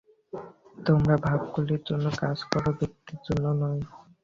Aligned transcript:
তোমরা 0.85 1.15
ভাবগুলির 1.25 1.81
জন্য 1.89 2.05
কাজ 2.21 2.37
কর, 2.49 2.63
ব্যক্তির 2.79 3.19
জন্য 3.27 3.45
নয়। 3.61 3.81